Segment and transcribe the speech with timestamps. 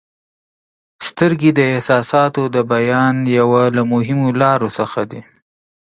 [1.07, 5.21] •سترګې د احساساتو د بیان یوه له مهمو لارو څخه دي.